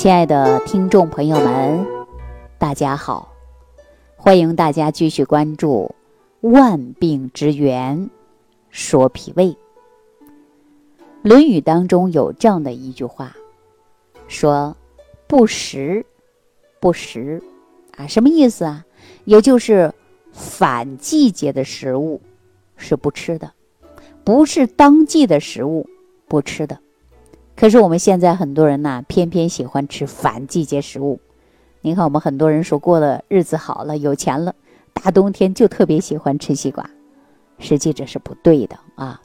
[0.00, 1.86] 亲爱的听众朋友们，
[2.56, 3.34] 大家好！
[4.16, 5.94] 欢迎大家继续关注
[6.48, 8.08] 《万病之源
[8.70, 9.44] 说脾胃》。
[11.20, 13.36] 《论语》当中有这样的一句话，
[14.26, 14.74] 说
[15.28, 16.06] ：“不食，
[16.80, 17.42] 不食，
[17.98, 18.86] 啊，什么意思啊？
[19.26, 19.92] 也就是
[20.32, 22.22] 反季节的食物
[22.78, 23.52] 是不吃的，
[24.24, 25.86] 不是当季的食物
[26.26, 26.78] 不吃的。
[27.60, 31.20] 可是我们现在很多人呢，偏偏喜欢吃反季节食物。
[31.82, 34.54] 你看，我们很多人说过的日子好了，有钱了，
[34.94, 36.88] 大冬天就特别喜欢吃西瓜，
[37.58, 39.20] 实际这是不对的啊。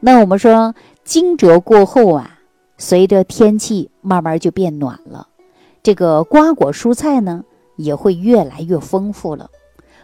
[0.00, 2.40] 那我们说惊蛰过后啊，
[2.78, 5.28] 随着天气慢慢就变暖了，
[5.84, 7.44] 这个瓜果蔬菜呢
[7.76, 9.48] 也会越来越丰富了。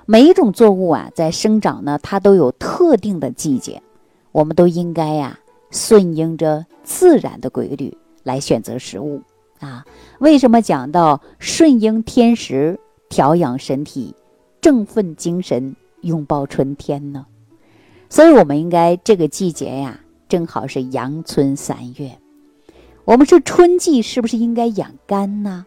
[0.06, 3.82] 每一种作物啊，在生长呢，它都有特定的季节，
[4.30, 5.40] 我们都应该呀。
[5.70, 9.22] 顺应着自然的规律来选择食物
[9.60, 9.84] 啊！
[10.18, 14.14] 为什么讲到顺应天时调养身体、
[14.61, 17.27] 振奋精神、拥抱春天呢？
[18.08, 22.19] 所以，我们应该这个季节呀，正好是阳春三月。
[23.05, 25.66] 我们说春季是不是应该养肝呢？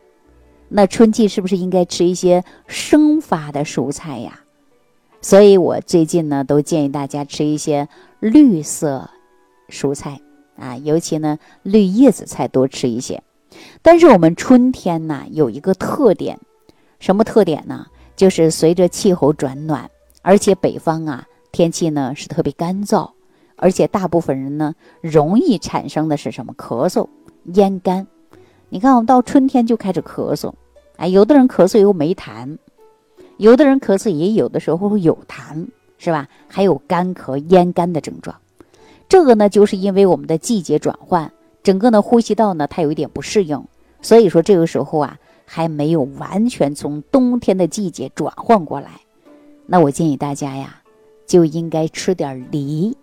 [0.69, 4.39] 那春季是不是应该吃一些生发的蔬菜呀？
[5.21, 7.87] 所以我最近呢，都建议大家吃一些
[8.19, 9.09] 绿色。
[9.71, 10.21] 蔬菜
[10.57, 13.23] 啊，尤其呢绿叶子菜多吃一些。
[13.81, 16.39] 但是我们春天呢有一个特点，
[16.99, 17.87] 什么特点呢？
[18.15, 19.89] 就是随着气候转暖，
[20.21, 23.09] 而且北方啊天气呢是特别干燥，
[23.55, 26.53] 而且大部分人呢容易产生的是什么？
[26.55, 27.07] 咳嗽、
[27.45, 28.05] 咽干。
[28.69, 30.53] 你看我们到春天就开始咳嗽，
[30.97, 32.57] 哎，有的人咳嗽又没痰，
[33.37, 36.27] 有的人咳嗽也有的时候会有痰，是吧？
[36.47, 38.35] 还有干咳、咽干的症状。
[39.11, 43.61] 这个呢，就是因为我们的季节转换，整个呢呼吸道呢它有一点不适应，
[44.01, 49.01] 所以说这个时候啊还没有完全从冬天的季节转换过来。
[49.65, 50.81] 那我建议大家呀，
[51.27, 52.95] 就应该吃点梨，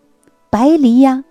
[0.48, 1.24] 白梨呀，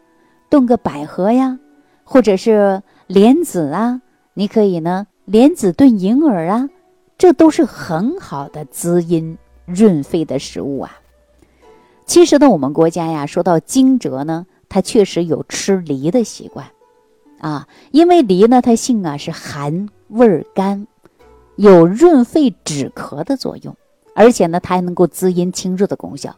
[0.47, 1.57] 炖个百合呀，
[2.03, 4.03] 或者是莲子啊，
[4.35, 6.69] 你可以呢莲子炖银耳啊，
[7.17, 10.99] 这都是很好的滋阴润肺的食物啊。
[12.05, 14.45] 其实呢，我们国家呀，说到惊蛰呢。
[14.69, 16.67] 它确实有吃梨的习惯，
[17.39, 20.87] 啊，因为梨呢，它性啊是寒味甘，
[21.55, 23.75] 有润肺止咳的作用，
[24.13, 26.35] 而且呢，它还能够滋阴清热的功效。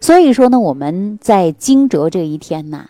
[0.00, 2.88] 所以说呢，我们在惊蛰这一天呢，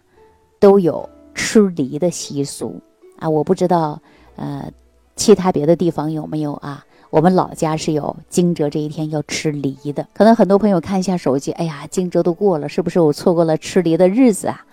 [0.60, 2.80] 都有吃梨的习俗
[3.18, 3.28] 啊。
[3.28, 4.00] 我不知道，
[4.36, 4.70] 呃，
[5.16, 6.84] 其他别的地方有没有啊？
[7.10, 14.66] 我们老家是有惊蛰这一天要吃梨的，可能很多朋友看一下手机，哎呀，惊蛰都过了，是不是我错过了吃梨的日子啊？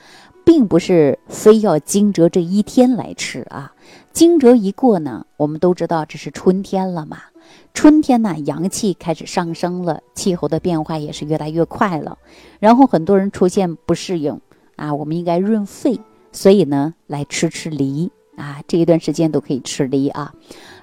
[0.43, 3.73] 并不是非要惊蛰这一天来吃啊。
[4.11, 7.17] 惊蛰一过呢，我们都知道这是春天了嘛。
[7.73, 12.17] 春天呢，阳气开始上升了，气候的变化也是越来越快了。
[12.59, 14.39] 然后很多人出现不适应
[14.75, 15.99] 啊，我们应该润肺，
[16.31, 20.33] 所以呢，来吃吃梨啊，这一段时间都可以吃梨啊。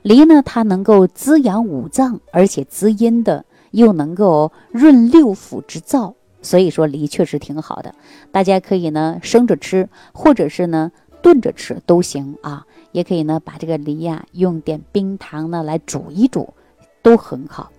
[0.03, 7.95] 梨呢，它能够滋养五脏，而且滋阴的，又能够润六腑之燥，所以说梨确实挺好的。
[8.31, 10.91] 大家可以呢生着吃，或者是呢
[11.23, 12.67] 炖着吃都行啊。
[12.93, 16.53] 也可以呢把这个梨呀用点冰糖呢来煮一煮，
[17.01, 17.71] 都很好。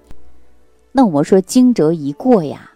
[0.92, 2.72] 那我们说惊蛰一过呀，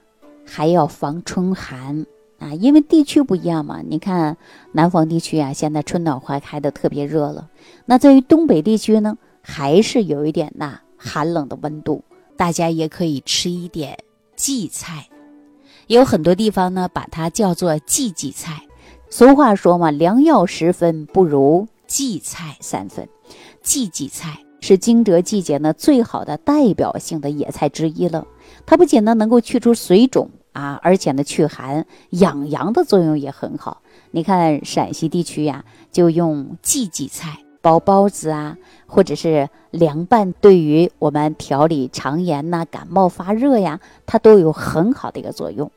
[0.46, 2.06] 还要防春寒
[2.40, 3.82] 啊，因为地区不一样嘛。
[3.88, 4.38] 你看
[4.72, 7.50] 南方地区啊，现在春暖花开的特别热了。
[7.86, 9.18] 那在于东北地区呢？
[9.50, 12.04] 还是有一点呐寒冷的温度，
[12.36, 13.98] 大家也可以吃一点
[14.36, 15.08] 荠菜，
[15.88, 18.64] 有很多地方呢把它叫做荠荠菜。
[19.10, 23.08] 俗话说嘛，良药十分不如荠菜三分。
[23.64, 28.28] 荠荠菜是惊蛰季节呢最好的代表性的野菜之一了。
[28.66, 33.82] 它不仅呢能够去除水肿啊，而且呢祛寒养阳的作用也很好。
[34.12, 37.38] 你看陕西地区呀，就用荠荠菜。
[37.60, 38.56] 包包子啊，
[38.86, 45.70] 或者是凉拌，对于我们调理肠炎呐、感冒发热呀，它都有很好的一个作用。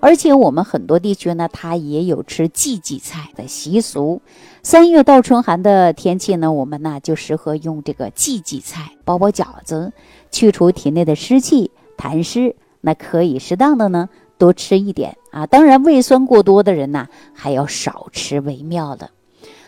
[0.00, 4.20] 而且我们很多地区呢，它也有吃荠荠菜的习俗。
[4.62, 9.92] 三月到春寒的天气呢，我们呢就适合用这个荠荠菜包包饺子，
[10.30, 12.56] 去除体内的湿气、痰湿。
[12.82, 15.46] 那可以适当的呢多吃一点啊。
[15.46, 19.10] 当然，胃酸过多的人呢，还要少吃为妙的。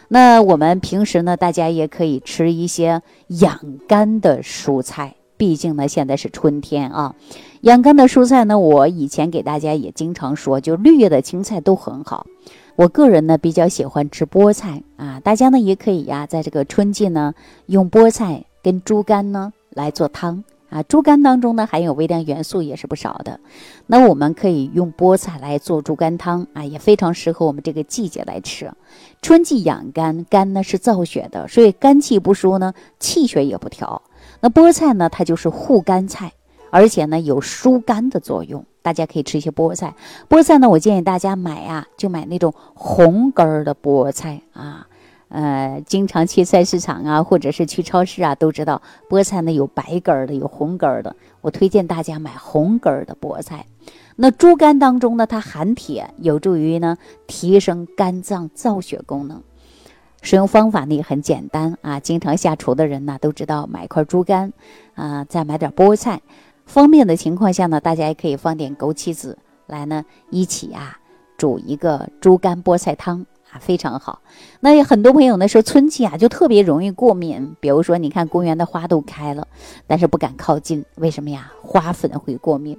[0.09, 7.15] 那我们平时呢，大家也可以吃一些养肝的蔬菜，毕竟呢现在是春天啊。
[7.61, 12.27] 养肝的蔬菜呢，我以前给大家也经常说，就绿叶的青菜都很好。
[12.75, 17.35] 我个人呢比较喜欢吃菠菜啊，大家呢也可以呀，在这个春季呢
[17.67, 20.43] 用菠菜跟猪肝呢来做汤。
[20.71, 23.41] 啊，猪肝当中呢含有微量元素也是不少的，
[23.89, 28.71] 那我们可以用菠菜来做猪肝汤啊，也非常适合我们这个季节来吃。
[29.21, 34.01] 春季养肝，肝呢是造血的，所以肝气不舒呢，气血也不调。
[34.41, 36.33] 那菠菜呢，它就是护肝菜，
[36.71, 39.95] 而且呢有疏肝的作用，大家可以吃一些菠菜。
[40.29, 44.87] 菠菜呢，我建议大家买啊，就买那种红根儿的菠菜啊。
[45.31, 51.15] 呃，经常去菜市场啊，或者是去超市啊，都知道菠菜呢有白根儿的，有红根儿的。
[51.41, 53.65] 我推荐大家买红根儿的菠菜。
[54.17, 56.99] 那猪肝当中呢，它含铁，有助于呢
[57.29, 59.41] 提升肝脏造血功能。
[60.21, 64.53] 使用方法呢也很简单啊，经常下厨的人呢都知道，买块猪肝
[64.95, 66.21] 啊，再买点菠菜。
[66.67, 70.99] 方便的情况下呢，大家也可以放点枸杞子来呢一起啊
[71.39, 73.25] 煮一个猪肝菠菜汤。
[73.53, 74.21] 啊，非常好。
[74.61, 79.49] 那有很多朋友呢说春季啊就特别容易过敏，比如说你看公园的花都开了，
[79.87, 81.53] 但是不敢靠近，为什么呀？
[81.61, 82.79] 花粉会过敏，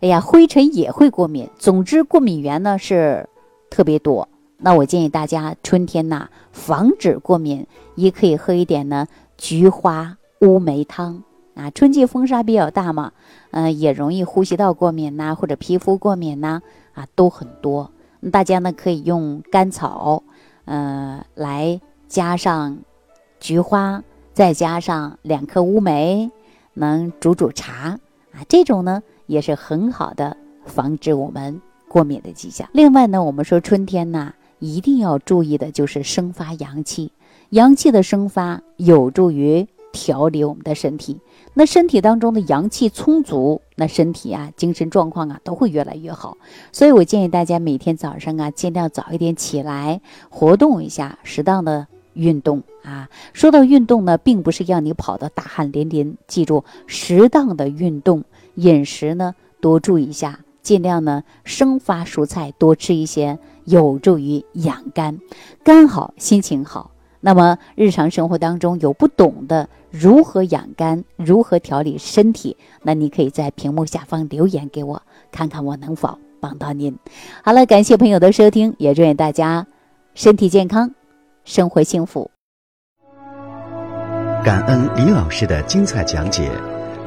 [0.00, 1.48] 哎呀，灰尘也会过敏。
[1.58, 3.28] 总之，过敏源呢是
[3.70, 4.28] 特别多。
[4.56, 9.06] 那我建议大家春天呐，防止过敏，也可以喝一点呢
[9.36, 11.22] 菊花乌梅汤
[11.54, 11.70] 啊。
[11.70, 13.12] 春季风沙比较大嘛，
[13.52, 16.60] 嗯，也容易呼吸道过敏呐，或者皮肤过敏呐，
[16.94, 17.92] 啊，都很多。
[18.32, 20.22] 大家呢可以用甘草，
[20.64, 22.78] 呃，来加上
[23.40, 24.02] 菊花，
[24.34, 26.30] 再加上两颗乌梅，
[26.74, 27.98] 能煮煮茶
[28.32, 28.44] 啊。
[28.48, 30.36] 这种呢也是很好的
[30.66, 32.68] 防止我们过敏的迹象。
[32.72, 37.12] 另外呢，我们说春天呢一定要注意的就是生发阳气，
[37.50, 41.20] 阳气的生发有助于调理我们的身体。
[41.54, 46.36] 那身体当中的阳气充足，那身体啊，精神状况啊，都会越来越好。
[46.72, 50.00] 所以我建议大家每天早上啊，尽量早一点起来
[50.30, 53.08] 活动一下，适当的运动啊。
[53.32, 58.22] 说到运动呢，并不是要你跑得大汗淋漓，记住适当的运动，
[58.54, 65.18] 饮食呢多注意一下，尽量呢生发蔬菜多吃一些，有助于养肝，
[65.64, 66.92] 肝好心情好。
[67.20, 76.96] 那么日常生活当中有不懂的如何养肝、如何调理身体，那你可以在屏幕下方留言给我，看看我能否帮到您。
[77.42, 79.66] 好了，感谢朋友的收听，也祝愿大家
[80.14, 80.90] 身体健康，
[81.44, 82.30] 生活幸福。
[84.44, 86.50] 感恩李老师的精彩讲解。